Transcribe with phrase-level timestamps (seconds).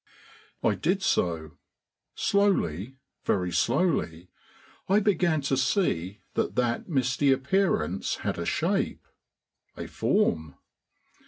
[0.63, 1.51] I did so.
[2.15, 4.29] Slowly, very slowly,
[4.89, 9.05] I began to see that that misty appearance had a shape,
[9.77, 10.55] a form.